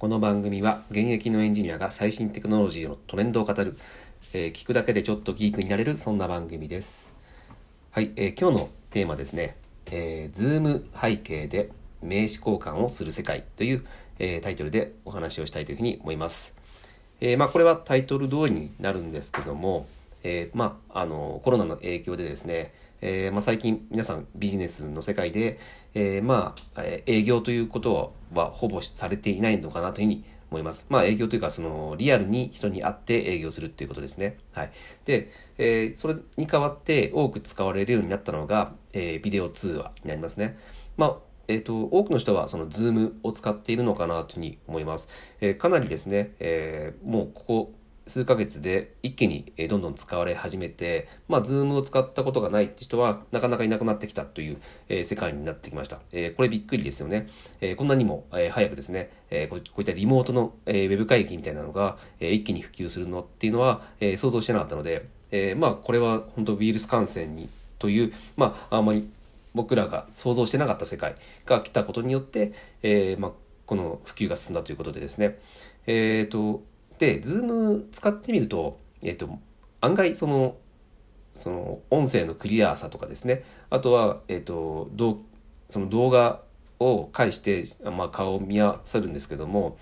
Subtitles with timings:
[0.00, 3.76] この番組は現役のエンジニアが最新テクノロジーのトレンドを語る、
[4.32, 7.12] えー聞くだけでちょっとギークになれるそんな番組です。
[7.90, 11.68] はい、えー今日のテーマですね、えー、Zoom 背景で
[12.00, 13.84] 名刺交換をする世界という、
[14.18, 16.56] えータイトルでお話をしたいというふうに思います。
[17.20, 19.86] えまあ、これはタイトル通りになるんですけども、
[20.22, 25.58] えーまあ、あのコロナの影響でですね、えーまあ、最近皆さんビジネスの世界で、
[25.94, 30.86] えーまあ、営業ということはほぼされていないのかなというふうに思います。
[30.88, 34.36] まあ営業というかそのリアルに人に会って営業するっていうことですね。
[34.52, 34.72] はい。
[35.04, 40.58] で、えーそれに代わって多く使われるようになったのが、えービデオ通話になりますね。
[40.96, 41.16] まあ
[41.48, 45.08] えー、と多くの人はその Zoom を使っているのかなというふうに思います。
[45.40, 47.72] えーかなりですね、えーもうここ
[48.06, 56.00] 数ヶ月で一気にどんどん使われ始めて、まあ、Zoom を使ったことがないって人はなかなかいなくなってきたという、え世界になってきました。
[56.12, 57.28] えこれびっくりですよね。
[57.60, 67.48] えこんなにも、え早くですね、えこういったリモートの、えウェブ会議みたいなのが、え一気に普及するのっていうのは、え想像してなかったので、えまあこれは本当ウイルス感染に
[67.78, 69.08] という、まああんまり
[69.54, 71.14] 僕らが想像してなかった世界
[71.46, 73.30] が来たことによって、えまあ、
[73.66, 75.38] この普及が進んだということでですね。
[75.86, 76.62] えー、と、
[77.00, 79.38] で、Zoom 使ってみると、えー、と、
[79.80, 80.56] 案外その、
[81.32, 84.90] その音声のクリアさとかですね、あとは、えー、と、
[85.70, 86.42] その動画
[86.78, 89.78] を介して、まあ、顔を見合わせるんですけども、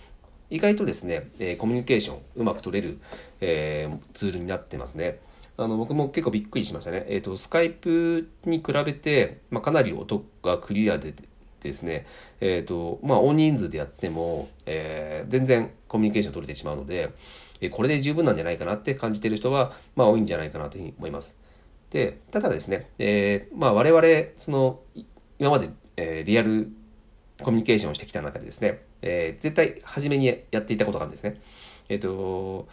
[0.48, 2.98] 意外とですね、えーコミュニケーションうまく取れる、
[3.41, 5.19] えーツールになってますね。
[5.56, 7.05] あの僕も結構びっくりしましたね。
[7.08, 11.12] えっ、と、スカイプに比べて、まあ、かなり音がクリアで
[11.62, 12.06] ですね、
[12.40, 17.10] えっ、と、まあ、大人数でやっても、えー全然コミュニケーション取れてしまうので、
[17.60, 21.36] えこれで十分なんじゃないかなって感じてる人は、まあ、多いんじゃないかなというふうに思います。
[21.90, 24.02] で、ただですね、えーまあ、我々、
[24.36, 24.80] その、
[25.38, 26.70] 今まで、えーリアル
[27.42, 31.40] コミュニケーションをしてきた中でですね、えー絶対初めにやっていたことがあるんですね。
[31.88, 32.68] えっ、と、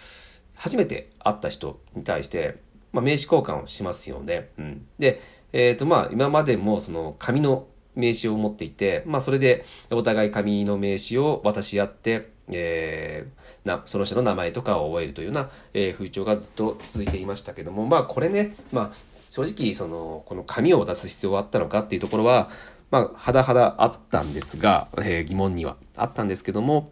[0.55, 2.59] 初めて会った人に対して、
[2.91, 4.49] まあ、名刺交換をしますよね。
[4.57, 5.21] うん、で、
[5.53, 22.49] えっ、と、まあ、今までもその紙の名刺を持っていて、まあ、それでお互い紙の名刺を渡し合って、えーなその人の名前とかを覚えるというような、えー風潮がずっと続いていましたけども、まあ、これね、まあ、正直、その、この紙を渡す必要はあったのかっていうところは、
[22.91, 26.91] まあ、はだはだあったんですが、えー疑問にはあったんですけども、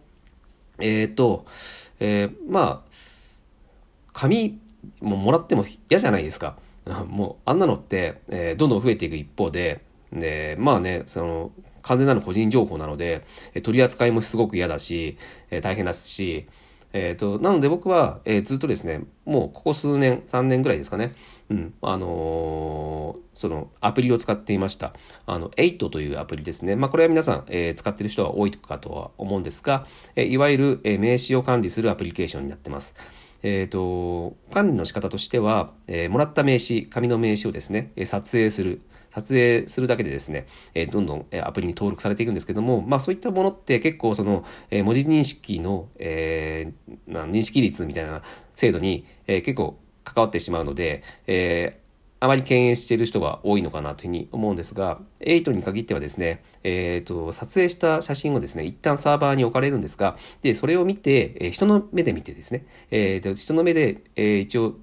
[0.79, 1.45] えっ、と、
[1.99, 2.81] えーまあ、
[4.13, 4.59] 紙
[4.99, 6.57] ももらっても嫌じゃないですか。
[7.07, 9.81] もうあんなのって、えーどんどん増えていく一方で、
[10.13, 11.51] で、まあね、その、
[11.81, 13.25] 完全なる個人情報なので、
[13.62, 15.18] 取り扱いもすごく嫌だし、
[15.62, 16.47] 大変だし、
[16.94, 21.13] えっ、と、なので僕は、えーずっとですね、もうここ数年、3年ぐらいですかね、
[21.50, 24.94] うん、あのーそのアプリを使っていました。
[25.25, 26.75] あの、8というアプリですね。
[26.75, 32.94] まあこれは皆さん、えー使ってる人は多いかとは思うんですが、えいわゆる、え名刺を管理するアプリケーションになってます。
[33.43, 38.81] えー、と管理の仕方としては、えーもらった名刺紙の名刺をですね撮影する。
[39.11, 48.23] 撮影するだけでですね、えーどんどんアプリに登録されていくんですけども、まあ、そういったものって結構その、えー文字認識の、えーまあ、認識率みたいな
[48.55, 51.82] 制度に、えー結構関わってしまうので、えー
[52.23, 64.75] あまり敬遠している人が多いのかなというふうに思うんですが、8に限ってはですね、えっ、と、撮影した写真をですね、一旦サーバーに置かれるんですが、で、それを見て、え人の目で見てですね、えーと人の目で、え一応、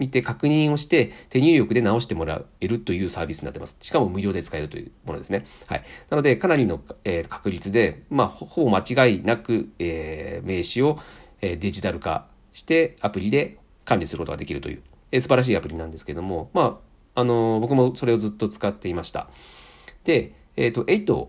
[0.00, 3.76] 見て確認をして手入力で直してもらえるというサービスになってます。
[3.80, 5.46] しかも無料で使えるというものですね。
[5.66, 5.84] はい。
[6.10, 11.00] なので、かなりの、えー確率で、まあ、ほぼ間違いなく、えー名刺を、
[11.42, 14.82] えーデジタル化してアプリで管理することができるという、
[15.12, 16.87] えー素晴らしいアプリなんですけれども、まあ、
[17.18, 19.28] あの僕もそれをずっと使っていました。
[20.04, 21.26] で、えっ、と、8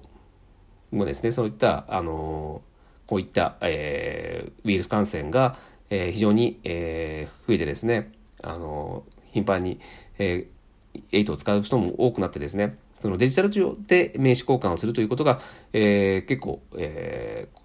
[0.91, 2.61] もですね、そういった、あの
[3.07, 5.57] こういった、えーウイルス感染が、
[5.89, 8.11] えー非常に、えー増えてですね、
[8.43, 9.79] あの頻繁に、
[10.19, 15.41] えー、8を使う人も多くなってですね、そのデジタル上で名刺交換をするということが、
[15.73, 17.59] えー結構、えー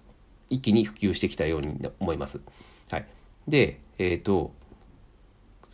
[0.49, 2.39] 一気に普及してきたように思います。
[2.89, 3.05] はい。
[3.47, 4.51] で、えっ、と、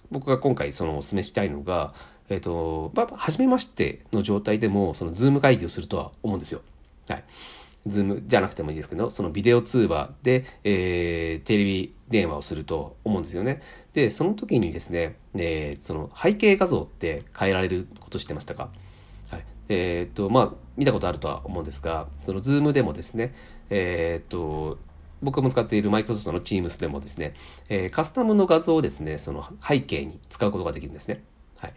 [0.09, 1.93] 僕が今回そのお勧めしたいのが、
[2.31, 6.61] えっ、と、まあ、初めましての状態でも、その Zoom 会議をするとは思うんですよ。
[7.09, 7.23] はい。
[7.88, 13.61] Zoom じゃなくてもいいですけど、そのビデオ通話で、えーテレビ電話をすると思うんですよね。
[13.93, 18.69] で、その時にですね、えーその背景画像って変えられること知ってましたか？
[19.29, 19.45] はい。
[19.67, 23.33] えっ、と、まあ、見たことあるとは思うんですが、その Zoom でもですね、
[23.69, 24.77] えっ、と、
[25.21, 27.33] 僕も使っているマイクロソフトの Teams でもですね、
[27.67, 31.23] えーカスタムの画像をですね、その背景に使うことができるんですね。
[31.57, 31.73] はい。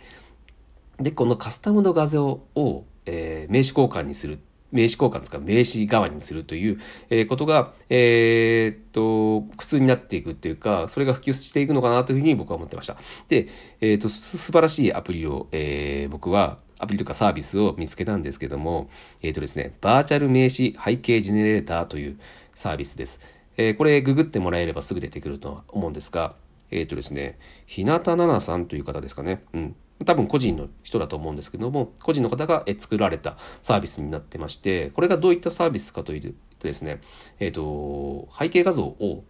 [0.98, 4.38] で、このカスタムの画像を、えー名刺交換にする。
[4.72, 12.96] 名刺交換ですか名刺代わりにするという、えー、ことが、えー、っと、普通になっていくっていうか、それが普及していくのかなというふうに僕は思ってました。
[13.28, 13.48] で、
[13.80, 18.90] えー、っと、素晴らしいアプリを、えー、僕は、アプリとかサービスを見つけたんですけども、
[19.22, 22.18] えっ、とですね、バーチャル名刺背景ジェネレーターという
[22.56, 23.20] サービスです。
[23.56, 26.34] えー、これググってもらえればすぐ出てくるとは思うんですが、
[26.72, 29.44] えっ、ー、とですね、日向奈々さんという方ですかね。
[29.52, 29.76] うん。
[30.04, 37.00] 多分個人の人だと思うんですけども、個人の方が作られたサービスになってまして、これがどういったサービスかというとですね、
[37.38, 39.24] えっ、ー、と、背景画像を、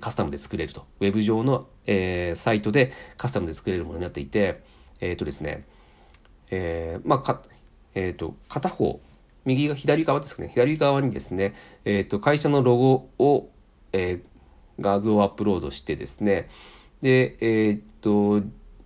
[0.00, 0.84] カスタムで作れると。
[1.00, 1.68] ウェブ上の、
[2.34, 4.62] サイトでカスタムで作れるものになっていて、
[5.00, 5.64] えっ、ー、とですね、
[6.50, 7.42] えー、まあ、か、
[7.94, 9.00] えっ、と、片方、
[9.44, 10.48] 右が左側ですね。
[10.48, 11.54] 左側にですね、
[11.84, 13.48] えっ、と、会社のロゴを、
[13.92, 14.22] え
[14.80, 16.48] 画像をアップロードしてですね、
[17.00, 18.42] で、えっ、と、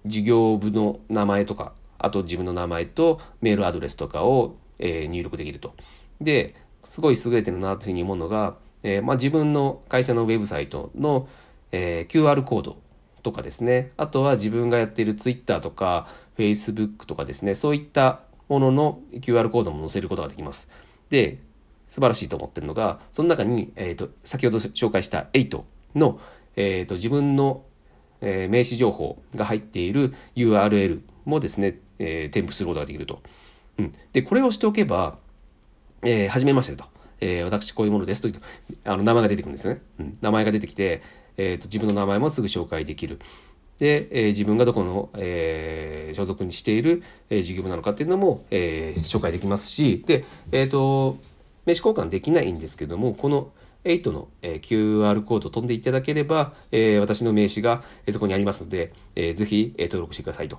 [0.07, 5.75] 事業部の名前とか、あと自分の名前とメールアドレスとかを、えー、入力できると。
[6.21, 11.29] で、すごい優れてるなというふうに思うのが、えー、まあ、自分の会社のウェブサイトの、
[11.73, 12.79] えー、QR コード
[13.23, 16.07] とかですね、あとは自分がやっている Twitter とか
[16.37, 20.69] Facebook とかですね、そういったものの QR コードも載せることができます。
[21.11, 21.39] で、
[21.89, 25.63] 素晴らしいと思ってるのが、その中に、えーと、先ほど紹介した8
[25.95, 26.21] の、
[26.57, 27.65] えーと、自分の、
[28.21, 33.23] えー、名刺情報が入っている URL もですね、えー、添付することができると。
[33.79, 35.19] うん、で、これをしておけば、
[36.03, 36.85] えー、はじめましてと。
[37.21, 38.35] えー、私こういうものですという
[38.85, 39.83] あの名前が出てくるんですよね。
[39.99, 41.03] うん、名前が出てきて、
[41.37, 43.19] えーと、自分の名前もすぐ紹介できる。
[43.79, 51.19] で、えー、自分がどこの、えー、所属にしている、えー、事業部なのかっていうのも、えー、紹介できますし、で、えっ、と、
[51.65, 53.51] 名刺交換できないんですけども、この
[53.93, 60.59] 8の、え、QR コードを飛んでいただければ、え、私の名刺が、え、そこにありますので、えー、ぜひ、え、登録してくださいと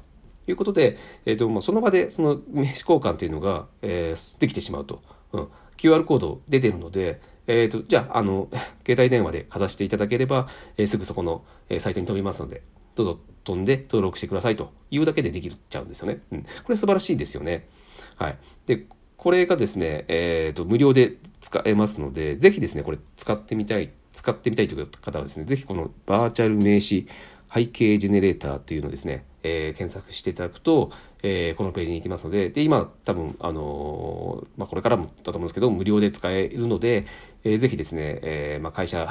[0.52, 5.02] いうことで、えーとまあ、その場でその名刺交換というのが、えー、できてしまうと。
[5.32, 5.48] うん、
[5.78, 8.50] QR コード出てるので、えーと、じゃああの
[8.86, 10.48] 携帯電話でかざしていただければ、
[10.78, 12.64] えー、すぐそこの、えー、サイトに飛びますので
[12.96, 16.22] どうぞ飛んで登録してくださいというだけでできちゃうんですよね。
[16.32, 17.68] うん、これ素晴らしいですよね。
[18.16, 18.86] はい、で
[19.20, 27.06] これがですね、えーと、無料で使えますのでぜひですねこれ使ってみたい使ってみたいという方はですねぜひこのバーチャル名刺
[27.54, 37.08] 背景ジェネレーターというのをですね、えー、検索していただくと、えー、このページに行きますので、で、今、多分、あのー、まあ、これからもだと思うんですけど、無料で使えるので、
[37.44, 39.10] えー、ぜひですね、えー、まあ、会社、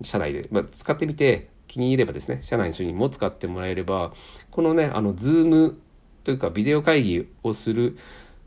[0.00, 4.12] 社内で、まあ、使ってみて、気に入ればですね、社内の人にも使ってもらえれば、
[4.50, 5.78] このね、あの、 Zoom
[6.22, 7.98] というか、ビデオ会議をする、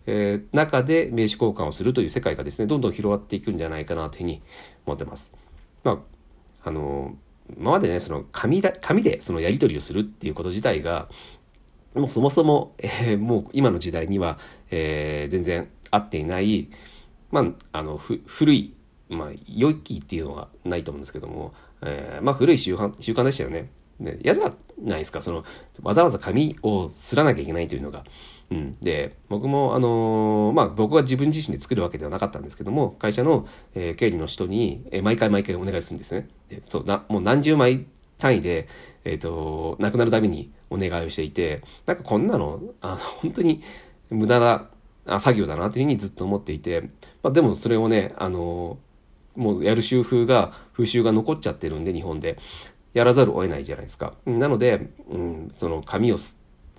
[0.07, 4.41] えー、中で名刺交換をするという世界がですね、どんどん広がっていくんじゃないかなというふうに
[4.85, 5.31] 思ってます。
[5.83, 5.91] ま
[6.63, 11.07] あ、あのー今までね、その紙だ、紙でそのやり取りをするっていうこと自体が、
[11.93, 14.37] もうそもそも、えー、もう今の時代には、
[14.69, 16.69] えー、全然合っていない、
[17.31, 18.73] まあ、あの、古い、
[19.09, 23.69] まあ、良きっていうのはないと思うんですけども、えー、まあ、古い習慣、習慣でしたよね。
[23.99, 25.43] ね、嫌じゃないですか、その、
[25.81, 28.03] わざわざ紙をすらなきゃいけないというのが。
[28.49, 36.29] うん、で僕もあのー、まあ僕は自分自身で作るわけではなかったんですけども会社の、えー、経理の人に、えー、毎回毎回お願いするんですね。
[36.49, 37.85] でそうなもう何十枚
[38.17, 38.67] 単位で、
[39.03, 43.61] えーと、亡くなるためにお願いをしていてなんかこんなのあの本当に
[44.09, 46.89] 無駄な作業だなというふうにずっと思っていて、
[47.23, 48.77] まあ、でもそれをねあの
[49.35, 52.37] もうやる習風が風習が残っちゃってるんで日本で
[52.93, 54.13] やらざるを得ないじゃないですか。
[54.25, 56.17] なので、うん、その紙を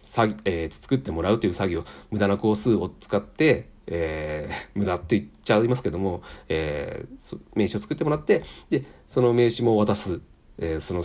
[0.09, 10.21] さ、えー、作ってもらうという作業無駄な工数を使って、えー、 無駄って言っちゃいますけども、えー、名刺を作ってもらってでその名刺も渡す、
[10.59, 11.03] えー、その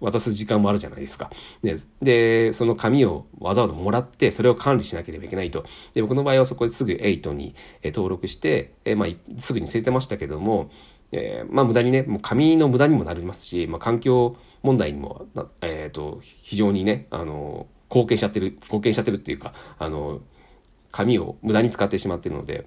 [0.00, 1.30] 渡す時間もあるじゃないですか。
[1.62, 5.64] ででその紙をわざわざもらってそれを管理しなければいけないと。
[5.94, 9.08] で僕の場合はそこですぐ8に、え登録して、えまあ、
[9.38, 10.70] すぐに捨ててましたけども、
[11.12, 15.26] えまあ無駄にねもう紙の無駄にもなりますし、まあ、環境問題にも、
[15.62, 20.20] えーと非常にねあの貢献しちゃってる、貢献しちゃってるっていうか、あの、
[20.90, 22.66] 紙を無駄に使ってしまってるので、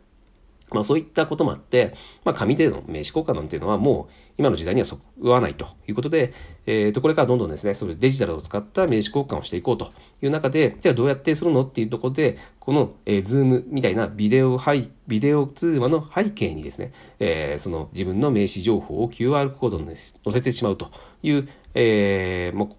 [0.71, 1.93] まあそういったこともあって、
[2.25, 6.33] まあ紙での名刺交換なんていうのはもう今の時代にはそぐわないということで、
[6.65, 20.91] えっ、ー、と、これからどんどんですね、それデジタルを使った名刺交換をしていこうという中で、じゃあどうやってするのっていうところで、この、えー、ズームみたいなビデオ、はい、ビデオ通話の背景にですね、えー、その自分の名刺情報を QR コードに載せてしまうと
[21.23, 22.69] いう、えー、もう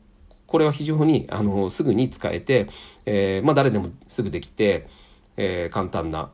[0.49, 2.67] これは非常にあのすぐに使えて、
[3.07, 4.89] えー、まあ、誰でもすぐできて、
[5.37, 6.31] えー、簡単な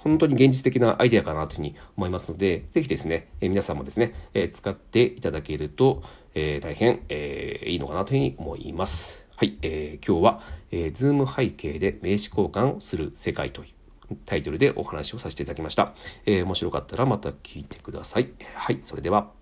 [0.00, 6.02] 本当に現実的なアイデアかなというふうに思いますので、ぜひですね、え、皆さんもですね、え、使っていただけると、
[6.34, 9.26] え、大変、えいいのかなというふうに思います。
[9.36, 10.40] はい、えー今日は、
[10.72, 13.68] えー、ズーム背景で名刺交換をする世界とい
[14.10, 15.94] うタイトルでお話をさせていただきました。
[16.26, 18.30] えー、面白かったらまた聞いてください。
[18.54, 19.37] はい、それでは。